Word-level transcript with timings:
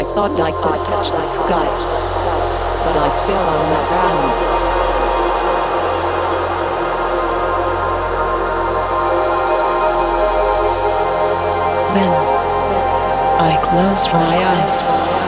I 0.00 0.02
thought 0.02 0.32
I 0.40 0.50
could 0.50 0.82
touch 0.86 1.10
the 1.10 1.22
sky, 1.22 1.68
but 2.84 2.96
I 2.96 3.08
fell 3.26 3.48
on 3.52 3.68
the 3.68 3.80
ground. 3.90 4.32
Then 11.96 12.12
I 13.42 13.60
closed 13.62 14.10
my 14.14 14.36
eyes. 14.42 15.19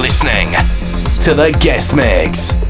Listening 0.00 0.52
to 1.20 1.34
the 1.34 1.54
guest 1.60 1.94
mix. 1.94 2.69